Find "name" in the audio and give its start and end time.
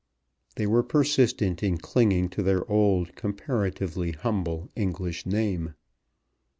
5.27-5.75